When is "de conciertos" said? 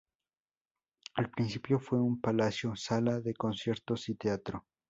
3.21-4.09